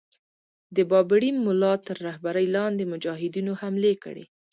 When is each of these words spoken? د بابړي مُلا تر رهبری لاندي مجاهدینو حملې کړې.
د 0.75 0.77
بابړي 0.89 1.29
مُلا 1.45 1.73
تر 1.87 1.97
رهبری 2.07 2.45
لاندي 2.55 2.85
مجاهدینو 2.93 3.53
حملې 3.61 3.93
کړې. 4.03 4.25